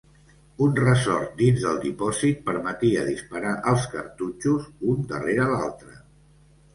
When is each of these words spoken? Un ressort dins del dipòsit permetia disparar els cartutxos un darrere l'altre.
Un 0.67 0.71
ressort 0.77 1.33
dins 1.41 1.65
del 1.65 1.75
dipòsit 1.83 2.41
permetia 2.47 3.03
disparar 3.09 3.51
els 3.73 3.85
cartutxos 3.91 4.65
un 4.95 5.05
darrere 5.13 5.47
l'altre. 5.53 5.93